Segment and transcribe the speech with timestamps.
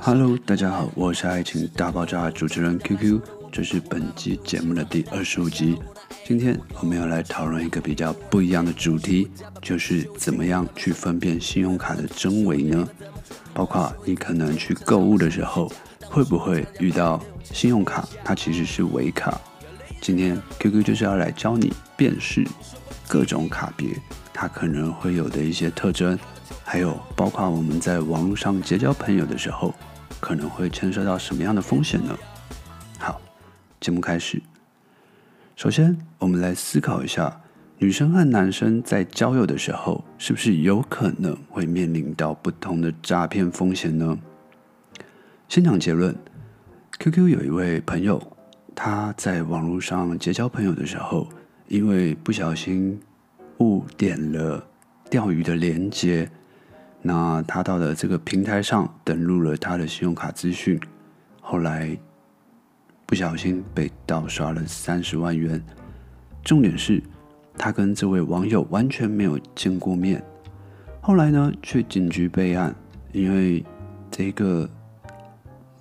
[0.00, 5.76] Hello，大家好，我是爱情大爆炸主持人 QQ，这是本集节目的第二十五集。
[6.24, 9.28] 今天我们要来讨论一个比较不一样的主题，
[9.60, 12.88] 就是怎么样去分辨信用卡的真伪呢？
[13.52, 15.70] 包括你可能去购物的时候，
[16.06, 19.38] 会不会遇到信用卡它其实是伪卡？
[20.00, 22.46] 今天 QQ 就是要来教你辨识
[23.08, 23.90] 各种卡别，
[24.32, 26.16] 它可能会有的一些特征，
[26.64, 29.74] 还有包括我们在网络上结交朋友的时候，
[30.20, 32.16] 可能会牵涉到什么样的风险呢？
[32.98, 33.20] 好，
[33.80, 34.40] 节目开始。
[35.56, 37.40] 首先，我们来思考一下，
[37.78, 44.18] 女生和男生在交友的时候，是不是有可能会面临到不同的诈骗风险呢？
[45.48, 46.14] 先讲结论
[46.98, 48.22] ，QQ 有一位朋友，
[48.74, 51.28] 他在网络上结交朋友的时候，
[51.68, 53.00] 因为不小心
[53.58, 54.64] 误点了
[55.10, 56.30] 钓鱼的链接，
[57.08, 60.78] 那他到了这个平台上登录了他的信用卡资讯，
[61.40, 61.98] 后来。
[63.08, 65.64] 不小心被盗刷了三十万元，
[66.44, 67.02] 重点是，
[67.56, 70.22] 他跟这位网友完全没有见过面。
[71.00, 72.76] 后来呢，去警局备案，
[73.12, 73.64] 因为
[74.10, 74.68] 这个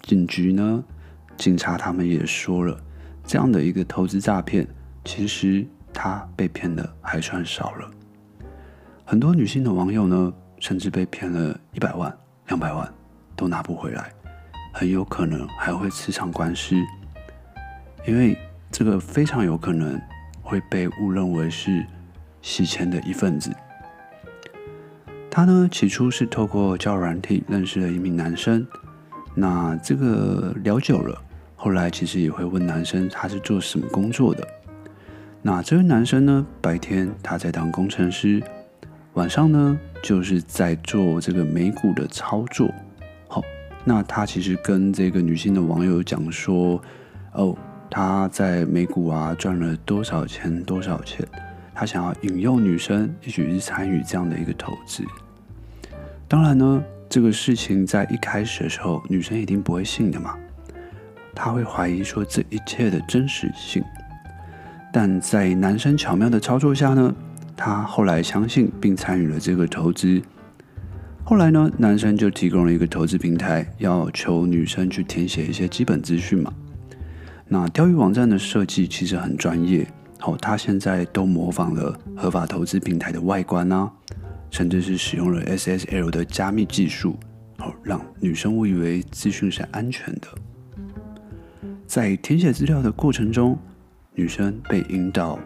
[0.03, 0.81] 警局呢，
[1.36, 2.80] 警察他们也说了，
[3.25, 4.66] 这样的一个投资诈骗，
[5.03, 7.92] 其实他被骗的还算少了。
[9.03, 12.16] 很多女性的网友呢，甚至被骗了一百万、
[12.47, 12.91] 两百万
[13.36, 14.11] 都拿不回来，
[14.73, 16.75] 很有可能还会吃场官司。
[18.05, 18.38] 因为
[18.72, 19.99] 这个非常有可能
[20.41, 21.86] 会被误认为是
[22.41, 23.52] 洗钱的一份子。
[25.30, 28.66] 他呢，起初是透过交友软体认识了一名男生，
[29.36, 31.21] 那这个聊久了，
[31.55, 34.47] 后来其实也会问男生他是做什么工作的。
[35.44, 38.42] 那这位男生呢，白天他在当工程师，
[39.18, 42.72] 晚上呢就是在做这个美股的操作。
[43.28, 43.42] 好，
[43.84, 46.82] 那他其实跟这个女性的网友讲说，
[47.34, 47.58] 哦。
[47.90, 50.62] 他在美股啊赚了多少钱？
[50.66, 51.26] 多少钱？
[51.73, 55.06] 他想要引诱女生一起去参与这样的一个投资。
[56.27, 60.38] 当然呢，这个事情在一开始的时候，女生一定不会信的嘛。
[61.33, 63.82] 她会怀疑说这一切的真实性。
[64.92, 67.16] 但在男生巧妙的操作下呢，
[67.58, 70.22] 他后来相信并参与了这个投资。
[71.23, 76.54] 后来呢，男生就提供了一个投资平台，要求女生去填写一些基本资讯嘛。
[77.48, 79.86] 那钓鱼网站的设计其实很专业，
[80.20, 83.92] 好，他现在都模仿了合法投资平台的外观啊，
[84.52, 87.18] 甚至是使用了 SSL 的加密技术，
[87.58, 90.28] 好，让女生误以为资讯是安全的。
[91.86, 93.58] 在填写资料的过程中，
[94.14, 95.39] 女生被引导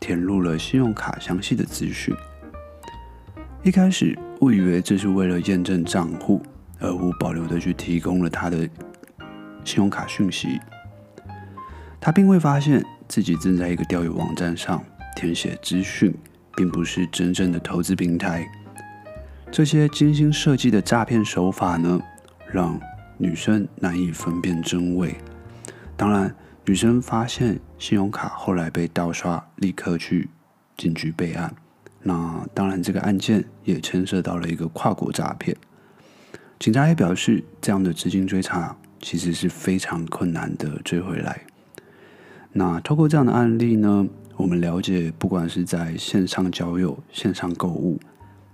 [0.00, 2.14] 填入了信用卡详细的资讯，
[3.62, 6.42] 一开始误以为这是为了验证账户，
[6.78, 8.58] 而无保留的去提供了他的
[9.64, 10.60] 信用卡讯息。
[12.00, 14.82] 他并未发现自己正在一个钓鱼网站上
[15.16, 16.14] 填写资讯，
[16.56, 18.48] 并不是真正的投资平台。
[19.50, 22.00] 这些精心设计的诈骗手法呢，
[22.52, 22.78] 让
[23.16, 25.16] 女生难以分辨真伪。
[25.96, 26.32] 当然，
[26.64, 30.28] 女生发现信用卡后来被盗刷，立刻去
[30.76, 31.54] 警局备案。
[32.02, 35.56] 那当然，这个案件也牵涉到了一个跨国诈骗。
[36.58, 41.42] 警察也表示，这样的资金追查其实是非常困难的追回来。
[42.52, 44.06] 那透过这样的案例呢，
[44.36, 48.00] 我们了解，不管是在线上交友、线上购物，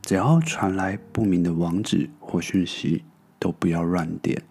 [0.02, 3.04] 只要传来不明的网址或讯息，
[3.38, 4.42] 都不要乱点。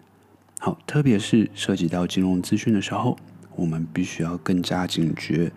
[0.58, 3.16] 好，特别是涉及到金融资讯的时候，
[3.56, 5.52] 我们必须要更加警觉，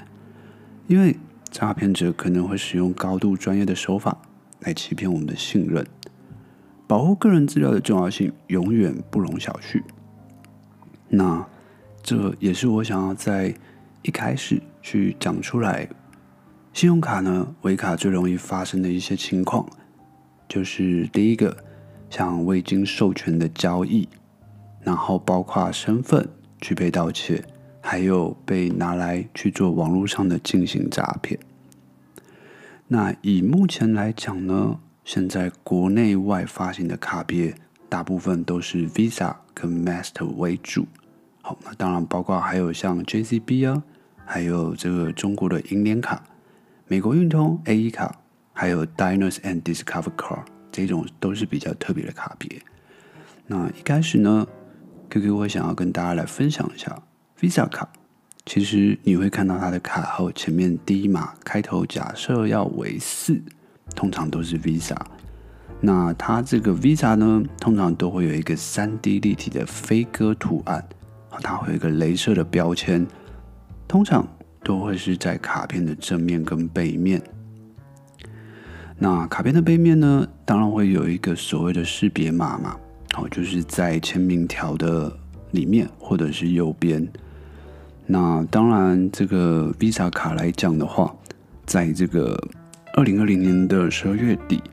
[0.88, 1.18] 因为
[1.50, 4.18] 诈骗者可能会使用高度专业的手法
[4.60, 5.86] 来欺骗我们的信任。
[6.86, 9.82] 保护个人资料的重要性永远不容小觑。
[11.10, 11.46] 那
[12.02, 13.54] 这也是我想要在
[14.02, 15.90] 一开始去讲出来，
[16.74, 19.68] 信用卡呢，伪卡最容易发生的一些情况，
[20.48, 21.58] 就是第一个，
[22.10, 24.08] 像未经授权的交易，
[24.82, 26.30] 然后包括身份
[26.62, 27.44] 去被盗窃，
[27.90, 31.40] 还有被拿来去做网络上的进行诈骗。
[32.90, 37.56] 那以目前来讲呢，现在国内外发行的卡别，
[37.88, 40.86] 大部分都是 Visa 跟 Master 为主。
[41.42, 43.82] 好，那当然包括还有像 JCB 啊，
[44.26, 46.22] 还有这个中国的银联卡、
[46.90, 48.20] 美国运通 AE 卡，
[48.52, 50.44] 还有 Diners and Discover Card
[50.74, 52.62] 这种都是比较特别的卡别。
[53.46, 54.46] 那一开始呢
[55.10, 57.02] ，QQ 会想要跟大家来分享一下
[57.40, 57.88] Visa 卡。
[58.46, 63.42] 其实你会看到它的卡号前面第一码开头假设要为四，
[63.94, 64.96] 通常都是 Visa。
[65.82, 70.84] 那它这个 Visa 呢，通常都会有一个 3D 立体的飞鸽图案，
[71.44, 73.06] 它会有一个镭射的标签，
[73.88, 74.28] 通常
[74.64, 77.22] 都会是在卡片的正面跟背面。
[78.98, 82.76] 那卡片的背面呢，当然会有一个所谓的识别码嘛，
[83.14, 85.16] 好，就是在签名条的
[85.52, 87.08] 里面或者是右边。
[88.10, 91.14] 那当然，这个 Visa 卡来讲的话，
[91.66, 92.42] 在这个
[92.94, 94.64] 二零二零年的十二月底，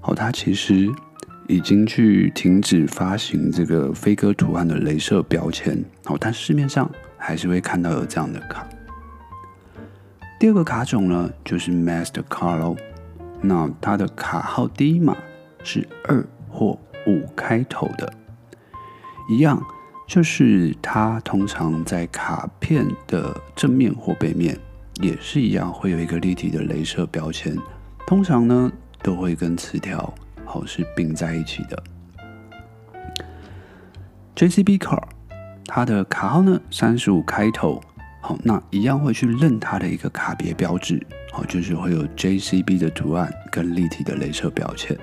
[0.00, 0.92] 好，它其实
[1.48, 8.66] 已经去停止发行这个飞鸽图案的镭射标签，好，但市面上还是会看到有这样的卡。
[10.38, 12.76] 第二个卡种呢，就是 Mastercard。
[13.40, 15.16] 那它的卡号第一码
[15.62, 18.12] 是二或五开头的，
[19.30, 19.62] 一样
[20.06, 24.56] 就是它通常在卡片的正面或背面
[25.00, 27.56] 也是一样，会有一个立体的镭射标签，
[28.06, 28.70] 通常呢
[29.02, 30.14] 都会跟磁条
[30.44, 31.82] 好是并在一起的。
[34.36, 35.02] JCB Car，
[35.66, 37.82] 它的卡号呢三十五开头，
[38.20, 41.04] 好，那一样会去认它的一个卡别标志。
[41.34, 44.96] 哦，就是会有 JCB 的图案跟立体的镭射标签。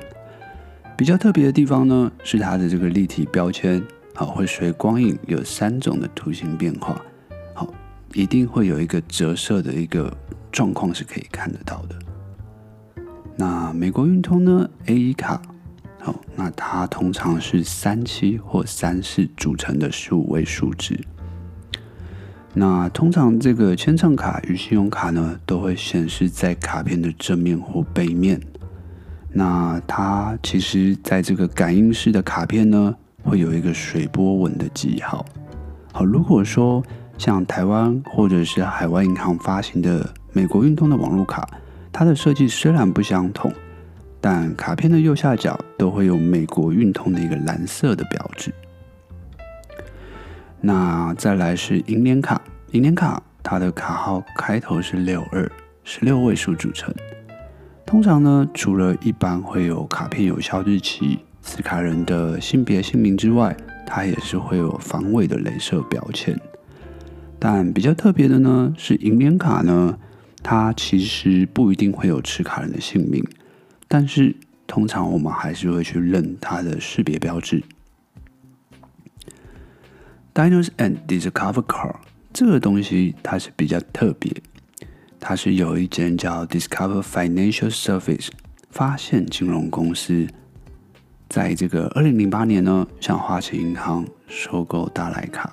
[0.97, 3.83] 比较特别的地方呢，是它的这个立体标签，
[4.15, 7.01] 好，会随光影有三种的图形变化，
[7.53, 7.73] 好，
[8.13, 10.15] 一定会有一个折射的一个
[10.51, 11.95] 状况是可以看得到的。
[13.35, 15.41] 那美国运通呢，A1 卡，
[15.99, 20.95] 好，那它通常是三七或三四组成的十五位数字。
[22.53, 28.39] 那通常这个签帐卡与信用卡呢，都会显示在卡片的正面或背面。
[29.31, 35.25] 那它其实在这个感应式的卡片呢，会有一个水波纹的记号。
[35.91, 36.83] 好，如果说
[37.17, 41.47] 像台湾或者是海外银行发行的美国运通的网络卡，
[41.91, 43.51] 它的设计虽然不相同，
[44.19, 48.51] 但卡片的右下角都会有美国运通的一个蓝色的标志。
[50.59, 52.41] 那再来是银联卡，
[52.71, 55.51] 银联卡它的卡号开头是六二，
[55.83, 56.93] 十六位数组成。
[57.85, 63.55] 通常呢，除了一般会有卡片有效日期、持卡人的性别姓名之外，
[63.85, 66.39] 它也是会有防伪的镭射标签。
[67.37, 69.99] 但比较特别的呢，是银联卡呢，
[70.41, 73.23] 它其实不一定会有持卡人的姓名，
[73.87, 74.35] 但是
[74.65, 77.61] 通常我们还是会去认它的识别标志。
[80.33, 81.97] Diners and Discover Card
[82.31, 84.31] 这个东西它是比较特别，
[85.19, 88.29] 它是有一间叫 Discover Financial Service
[88.71, 90.25] 发现金融公司，
[91.33, 95.51] 在这个二零零八年呢，向花旗银行收购大来卡，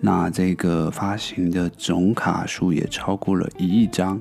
[0.00, 4.20] 那这个发行的总卡数也超过了一亿张。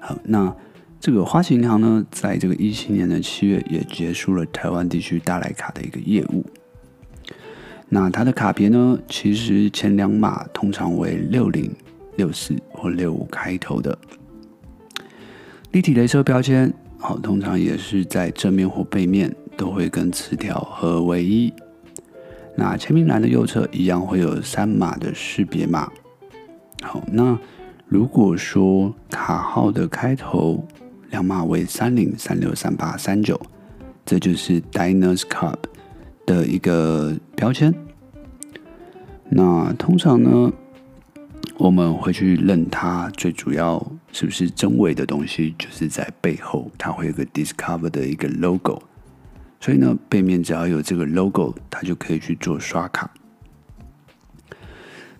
[0.00, 0.52] 好，那
[0.98, 6.44] 这个花旗银行呢，在这个一七年的七月也结束了台湾地区大来卡的一个业务。
[7.88, 11.72] 那它的卡别呢，其实前两码通常为六零、
[12.16, 13.96] 六四或六五开头的
[15.70, 21.52] 立体镭射标签，好，通常也是在正面或背面都会跟磁条合为一。
[22.54, 25.90] 那签名栏的右侧一样会有三码的识别码。
[26.82, 27.38] 好，那
[27.86, 30.66] 如果说卡号的开头
[31.10, 33.40] 两码为三零、三六、三八、三九，
[34.04, 35.56] 这就是 Diners Club
[36.26, 37.74] 的一个标签，
[39.28, 40.52] 那通常呢，
[41.56, 43.80] 我们会去认它最主要
[44.12, 48.82] 是不是真伪的东西，就是在背后它会有个 Discover 的一个 logo，
[49.62, 53.08] 所以呢，背面只要有这个 logo，它就可以去做刷卡。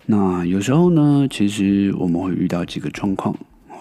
[0.05, 3.33] 那有时候呢，其实我们会遇到几个状况，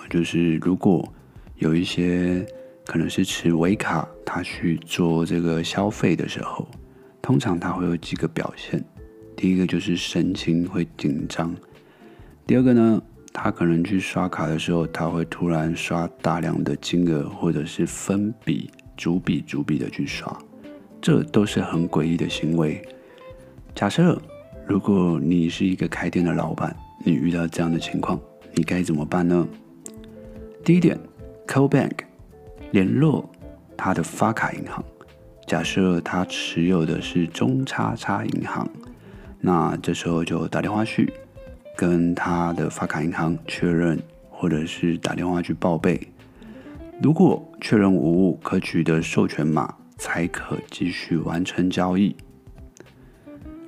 [0.09, 1.13] 就是如果
[1.57, 2.47] 有一些
[2.87, 6.69] 可能是持伪卡，他去做这个消费的时候。
[7.21, 8.85] 通常他会有几个表现，
[9.37, 11.53] 第一个就是神情会紧张，
[12.47, 13.03] 第二个呢，
[13.33, 20.37] 他可能去刷卡的时候，他会突然刷大量的金额，或者是分笔逐笔逐笔的去刷，
[21.03, 22.81] 这都是很诡异的行为。
[23.75, 24.17] 假设
[24.67, 28.19] 如果你是一个开店的老板，你遇到这样的情况，
[28.55, 29.47] 你该怎么办呢？
[30.65, 30.97] 第一点
[31.45, 31.91] ，call bank
[32.71, 33.29] 联络
[33.77, 34.83] 他的发卡银行。
[35.45, 38.71] 假设他持有的是中叉叉银行，
[39.41, 41.13] 那这时候就打电话去
[41.77, 46.01] 跟他的发卡银行确认，或者是打电话去报备。
[47.03, 52.17] 如果确认无误，可取得授权码，才可继续完成交易。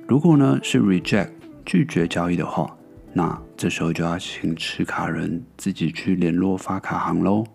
[0.05, 1.31] 如果呢是 reject
[1.65, 2.75] 拒绝交易的话，
[3.13, 7.45] 那这时候就要请持卡人自己去联络发卡行喽。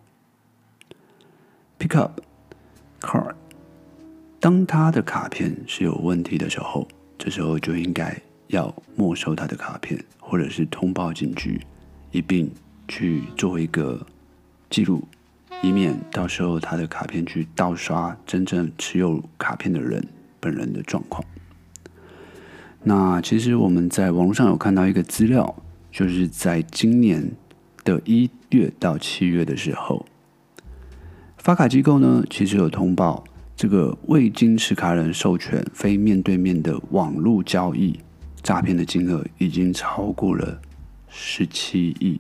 [1.79, 2.23] Pick up
[3.03, 3.35] card。
[4.41, 11.61] 当他的卡片是有问题的时候，这时候就应该要没收他的卡片，或者是通报警局，
[12.13, 12.51] 一并
[12.89, 14.01] 去做一个
[14.71, 15.07] 记录，
[15.63, 20.07] 以免到时候他的卡片去盗刷真正持有卡片的人
[20.41, 21.23] 本人的状况。
[22.83, 25.55] 那其实我们在网络上有看到一个资料，
[25.93, 27.31] 就是在今年
[27.85, 30.07] 的一月到七月的时候，
[31.37, 33.23] 发卡机构呢其实有通报，
[33.55, 38.01] 这个未经持卡人授权、非面对面的网络交易
[38.43, 40.63] 诈骗的金额已经超过了
[41.09, 42.19] 十七亿，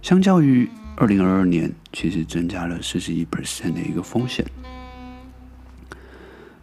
[0.00, 4.44] 相较于二零二二年，其实增加了四十一 percent 的一个风险。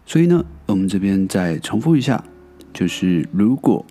[0.06, 2.24] 所以呢，我们这边再重复一下。
[2.72, 3.86] 就是如果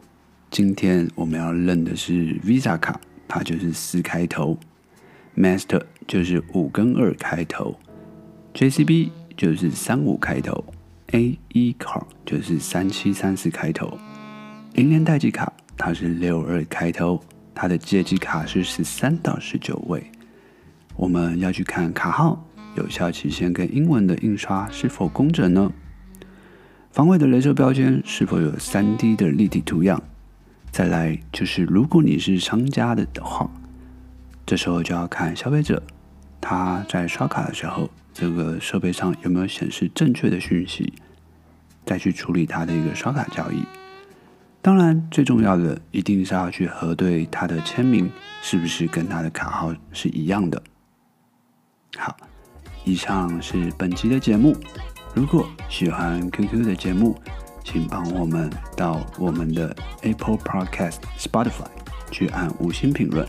[0.50, 4.58] 今天我们要认的是 Visa 卡，它就是四开头
[5.36, 7.78] ；Master 就是五跟二开头
[8.54, 10.64] ；JCB 就是三五开头
[11.08, 13.98] ；AE 卡就是三七三四开头；
[14.76, 17.20] 银联代记卡它是六二开头，
[17.54, 20.10] 它的借记卡是十三到十九位。
[20.98, 25.70] 我们要去看卡号、有效期限跟英文的印刷是否工整呢？
[26.90, 30.02] 防伪的镭射标签是否有 3D 的立体图样？
[30.72, 33.48] 再来就是，如果你是商家的的话，
[34.44, 35.80] 这时候就要看消费者
[36.40, 40.92] 他在刷卡的时候，这个设备上有没有显示正确的讯息，
[41.86, 43.62] 再去处理他的一个刷卡交易。
[44.60, 48.10] 当然，最重要的一定是要去核对他的签名
[48.42, 50.60] 是不是跟他的卡号是一样的。
[51.96, 52.16] 好，
[52.84, 54.56] 以上是本期的节目。
[55.14, 57.18] 如果喜欢 QQ 的节目，
[57.64, 61.66] 请帮我们到我们的 Apple Podcast、Spotify
[62.10, 63.26] 去按五星评论。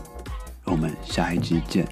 [0.64, 1.88] 我们下一集见。